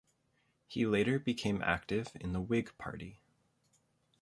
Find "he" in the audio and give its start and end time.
0.65-0.87